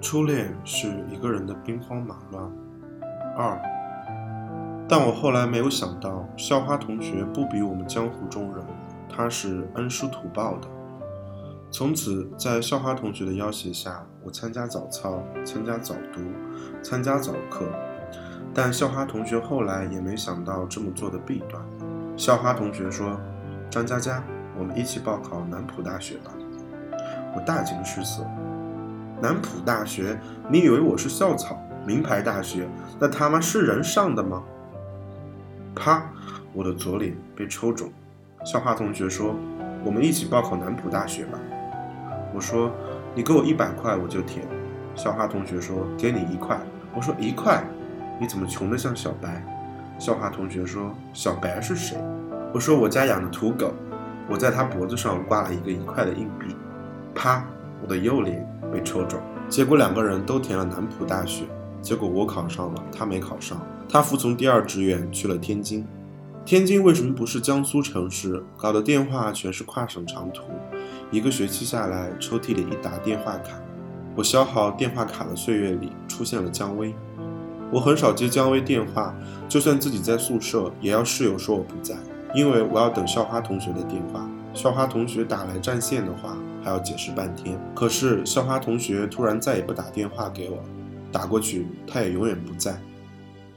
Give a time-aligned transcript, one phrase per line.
[0.00, 2.50] 初恋是一个人的兵荒马乱。
[3.36, 3.60] 二，
[4.88, 8.64] 但我后来没有想到，校花同学不比我们江湖中人，
[9.08, 10.68] 他是恩师图报的。
[11.70, 16.20] 从此，在校花同学的要挟下，我参加早操，参加早读，
[16.82, 17.66] 参加早课。
[18.52, 21.62] 但校花同学后来也没想到这么做的弊端。
[22.16, 23.20] 校花同学说
[23.70, 24.24] ：“张佳佳，
[24.58, 26.32] 我们一起报考南浦大学吧。”
[27.36, 28.26] 我大惊失色。
[29.22, 31.58] 南浦大学，你以为我是校草？
[31.86, 34.42] 名牌大学，那他妈是人上的吗？
[35.74, 36.02] 啪！
[36.52, 37.90] 我的左脸被抽肿。
[38.44, 39.34] 校花同学说
[39.84, 41.38] ：“我们一起报考南浦大学吧。”
[42.34, 42.70] 我说
[43.14, 44.46] ：“你给我一百块，我就填。”
[44.96, 46.58] 校花同学说：“给你一块。”
[46.96, 47.62] 我说：“一块？
[48.18, 49.44] 你怎么穷得像小白？”
[49.98, 51.98] 校花同学说：“小白是谁？”
[52.52, 53.72] 我说：“我家养的土狗。”
[54.28, 56.54] 我在他脖子上挂了一个一块的硬币。
[57.14, 57.44] 啪！
[57.82, 59.20] 我的右脸被抽肿。
[59.48, 61.44] 结果两个人都填了南浦大学，
[61.82, 63.60] 结果我考上了，他没考上。
[63.88, 65.86] 他服从第二志愿去了天津。
[66.44, 68.42] 天津为什么不是江苏城市？
[68.56, 70.44] 搞的电话全是跨省长途。
[71.10, 73.60] 一个学期下来，抽屉里一打电话卡。
[74.16, 76.94] 我消耗电话卡的岁月里，出现了姜薇。
[77.72, 79.14] 我很少接姜薇电话，
[79.48, 81.96] 就算自己在宿舍，也要室友说我不在，
[82.34, 84.28] 因为我要等校花同学的电话。
[84.60, 86.36] 校花同学打来占线的话。
[86.62, 90.58] 还要解释半天，可是校花同学突然再也不打电话给我，
[91.10, 92.78] 打过去他也永远不在。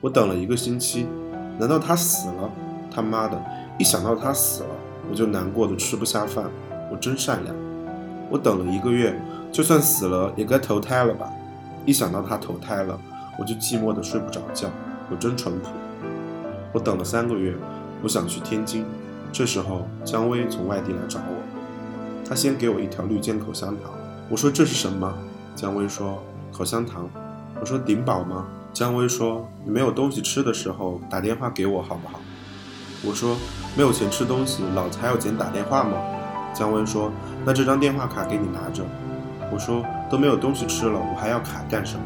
[0.00, 1.06] 我等了一个星期，
[1.58, 2.50] 难道他死了？
[2.90, 3.38] 他妈的，
[3.78, 4.70] 一想到他死了，
[5.10, 6.46] 我就难过的吃不下饭。
[6.90, 7.54] 我真善良。
[8.30, 9.14] 我等了一个月，
[9.52, 11.30] 就算死了也该投胎了吧？
[11.84, 12.98] 一想到他投胎了，
[13.38, 14.70] 我就寂寞的睡不着觉。
[15.10, 15.68] 我真淳朴。
[16.72, 17.54] 我等了三个月，
[18.02, 18.86] 我想去天津。
[19.32, 22.28] 这时候姜薇从外地来找我。
[22.28, 23.92] 他先给我一条绿箭口香糖，
[24.28, 25.12] 我说这是什么？
[25.54, 26.22] 姜薇说
[26.52, 27.08] 口香糖。
[27.60, 28.46] 我说顶饱吗？
[28.72, 32.20] 姜薇说你没有东西吃的时候打电话给我好不好？
[33.02, 33.36] 我说
[33.76, 35.96] 没有钱吃东西，老子还要钱打电话吗？
[36.52, 37.10] 姜薇说
[37.44, 38.84] 那这张电话卡给你拿着。
[39.52, 42.02] 我说都没有东西吃了，我还要卡干什么？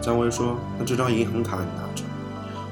[0.00, 2.02] 姜薇说那这张银行卡你拿着。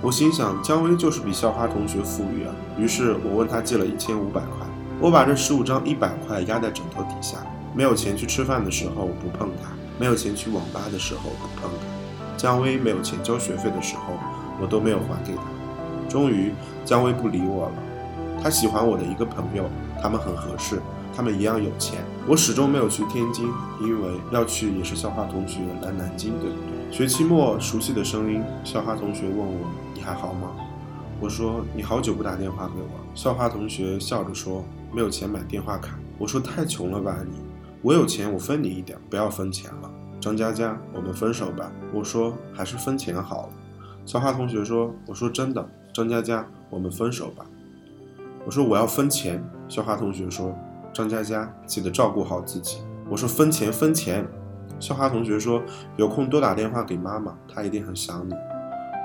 [0.00, 4.66] 我心想姜薇就是比校花同学富裕啊，于是我问他借了一千五百块。
[5.00, 7.38] 我把这十五张一百块压在枕头底下，
[7.74, 12.36] 没有钱去吃饭的时候不碰它，没有钱去网吧的时候不碰它。
[12.36, 14.14] 姜薇没有钱交学费的时候，
[14.60, 15.42] 我都没有还给她。
[16.08, 16.52] 终于，
[16.84, 17.72] 姜薇不理我了。
[18.40, 19.64] 她喜欢我的一个朋友，
[20.00, 20.80] 他们很合适，
[21.12, 21.98] 他们一样有钱。
[22.28, 23.48] 我始终没有去天津，
[23.80, 26.77] 因为要去也是校花同学来南京，对不对？
[26.90, 30.50] 学期末，熟悉的声音，校花同学问我：“你还好吗？”
[31.20, 34.64] 我说：“你好久不打电话给我。”校花同学笑着说。
[34.90, 37.36] 没有钱买电话卡，我说太穷了吧你，
[37.82, 39.90] 我有钱我分你一点，不要分钱了。
[40.18, 41.70] 张佳佳，我们分手吧。
[41.92, 43.52] 我说还是分钱好了。
[44.06, 47.44] 校花同学说，我说真的，张佳佳，我们分手吧。
[48.46, 49.44] 我说我要分钱。
[49.68, 50.56] 校花同学说，
[50.90, 52.78] 张佳佳记得照顾好自己。
[53.10, 54.26] 我说分钱分钱。
[54.80, 55.62] 校花同学说
[55.96, 58.34] 有空多打电话给妈妈，她一定很想你。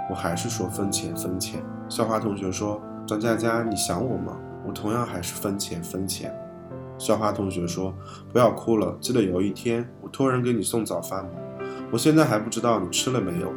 [0.10, 1.64] 我还是说分钱分钱。
[1.90, 4.38] 校花同学说张佳佳你想我吗？
[4.66, 6.34] 我同样还是分钱分钱。
[6.98, 7.94] 校花同学说
[8.32, 11.32] ：“不要哭了，记得有一天我托人给你送早饭吗？
[11.92, 13.52] 我现在还不知道你吃了没有。”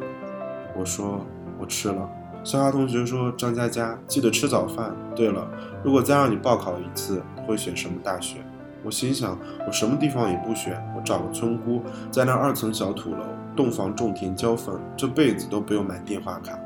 [0.74, 1.24] 我说
[1.60, 2.08] ：“我吃了。”
[2.42, 4.96] 校花同学说：“张佳佳，记得吃早饭。
[5.14, 5.48] 对了，
[5.84, 8.38] 如果再让你报考一次，会选什么大学？”
[8.86, 9.36] 我心想
[9.66, 13.24] ：“我什么地方也不选，我找个村姑，在那二层小土楼，
[13.56, 16.56] 洞房种田浇粪，这辈子都不用买电话卡。”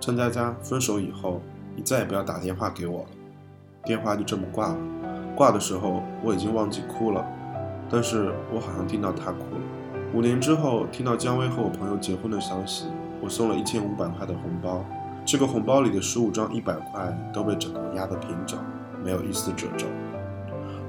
[0.00, 1.40] 张佳佳，分手以后，
[1.76, 3.08] 你再也不要打电话给我了。
[3.84, 4.76] 电话就这么挂了，
[5.36, 7.24] 挂的时候我已经忘记哭了，
[7.88, 9.60] 但是我好像听到她哭了。
[10.12, 12.86] 五年之后，听到姜薇和我朋友结婚的消息，
[13.20, 14.84] 我送了一千五百块的红包，
[15.24, 18.58] 这个红包里的十五张一百块都被枕头压得平整，
[19.04, 19.86] 没有一丝褶皱。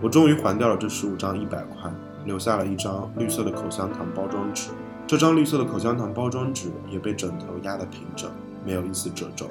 [0.03, 1.89] 我终于还掉了这十五张一百块，
[2.25, 4.71] 留下了一张绿色的口香糖包装纸，
[5.07, 8.29] 这张绿色的口香糖包装纸也被枕头压得平整，
[8.65, 9.49] 没有一丝褶皱。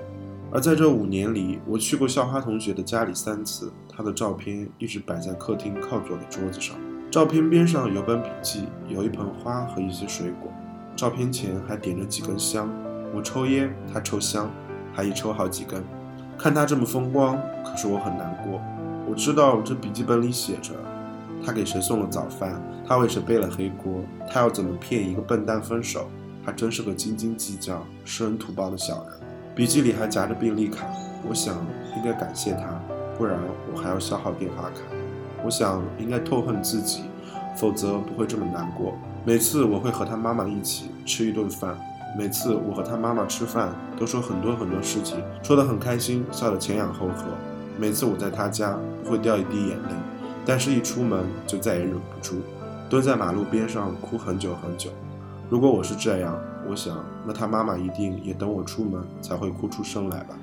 [0.52, 6.76] 而在这五年里，我去过校花同学的家里三次，她的照片一直摆在客厅靠左的桌子上。
[7.10, 10.52] 照片边上有本笔记，有一盆花和一些水果。
[10.94, 12.68] 照片前还点着几根香，
[13.14, 14.50] 我抽烟，他抽香，
[14.92, 15.82] 还一抽好几根。
[16.42, 18.60] 看他这么风光，可是我很难过。
[19.08, 20.72] 我知道这笔记本里写着，
[21.46, 26.10] 他给谁送了早饭，他为谁背了黑锅，他要怎么骗一个笨蛋分手。
[26.44, 29.12] 他真是个斤斤计较、施恩图报的小人。
[29.54, 30.84] 笔记里还夹着病历卡，
[31.28, 31.54] 我想
[31.96, 32.82] 应该感谢他，
[33.16, 33.38] 不然
[33.72, 34.80] 我还要消耗电话卡。
[35.44, 37.02] 我想应该痛恨自己，
[37.54, 38.98] 否则不会这么难过。
[39.24, 41.78] 每次我会和他妈妈一起吃一顿饭，
[42.14, 47.24] 每次我和他妈妈吃饭都说很多很多事情，说得很开心，笑得前仰后合。
[47.78, 49.94] 每次我在他家不会掉一滴眼泪，
[50.44, 52.42] 但是一出门就再也忍不住，
[52.90, 54.90] 蹲在马路边上哭很久很久。
[55.48, 56.38] 如果我是这样，
[56.68, 60.34] 我想那他妈妈一定也等我出门才会哭出声来吧。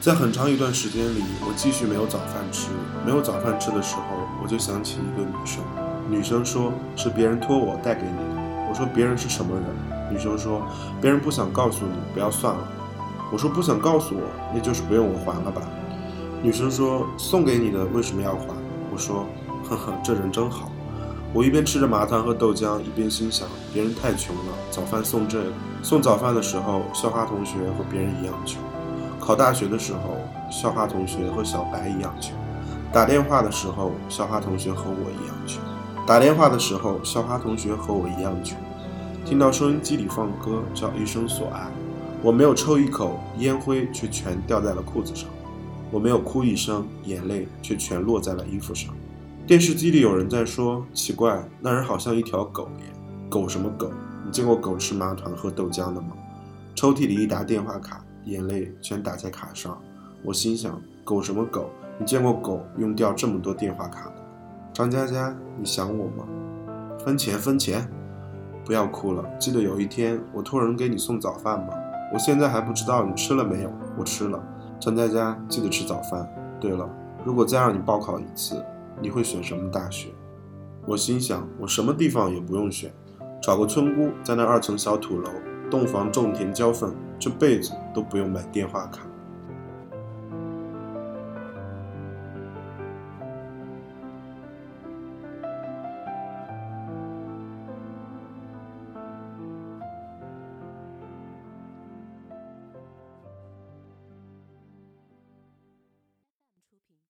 [0.00, 2.68] 在很长一段时间里，我继续没有早饭吃。
[3.04, 4.02] 没有早饭吃的时候，
[4.42, 5.62] 我就想起一个女生。
[6.08, 8.68] 女生说是别人托我带给你的。
[8.68, 9.91] 我说别人是什么人？
[10.12, 10.60] 女生说
[11.00, 12.68] 别人不想告诉你，不要算了。
[13.32, 14.20] 我说不想告诉我，
[14.52, 15.62] 那就是不用我还了吧。
[16.42, 18.48] 女生说送给你的为什么要还？
[18.92, 19.24] 我说
[19.66, 20.70] 呵呵，这人真好。
[21.32, 25.46] 我一边吃着麻糖和豆浆，一边心想别人太穷了，早饭送这个。
[25.82, 28.60] 送早饭的时候，校花同学和别人一样穷。
[29.18, 30.18] 考大学的时候，
[30.50, 32.34] 校花同学和小白一样穷；
[32.92, 35.62] 打电话的时候，校花同学和我一样穷；
[36.06, 38.58] 打电话的时候，校花同学和我一样穷。
[39.24, 41.70] 听到收音机里放歌，叫一生所爱，
[42.22, 45.28] 我没有抽一口烟灰，却全掉在了裤子上；
[45.90, 48.92] 我没有哭一声，眼泪却全落在了衣服上。
[49.46, 52.84] 电视机里有人在说：“奇怪，那人好像一条狗耶！
[53.28, 53.90] 狗什么狗？
[54.24, 56.08] 你见过狗吃麻团喝豆浆的吗？”
[56.74, 58.04] 抽屉里一沓电话卡。
[58.26, 59.76] 眼泪全打在卡上，
[60.22, 61.68] 我心想：狗什么狗？
[61.98, 64.14] 你见过狗用掉这么多电话卡的？
[64.72, 66.24] 张佳佳，你想我吗？
[67.04, 67.84] 分钱分钱，
[68.64, 69.24] 不要哭了。
[69.38, 71.74] 记得有一天我托人给你送早饭吗？
[72.12, 73.72] 我现在还不知道你吃了没有。
[73.98, 74.42] 我吃了。
[74.78, 76.28] 张佳佳，记得吃早饭。
[76.60, 76.88] 对了，
[77.24, 78.64] 如果再让你报考一次，
[79.00, 80.10] 你会选什么大学？
[80.86, 82.92] 我心想：我什么地方也不用选，
[83.40, 85.30] 找个村姑，在那二层小土楼。
[85.70, 89.02] 洞房种田浇粪，这辈子都不用买电话卡。